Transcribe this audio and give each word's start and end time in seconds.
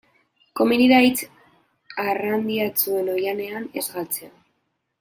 Komeni 0.59 0.87
da 0.91 1.01
hitz 1.07 1.19
arrandiatsuen 2.05 3.13
oihanean 3.19 3.69
ez 3.83 3.85
galtzea. 3.99 4.33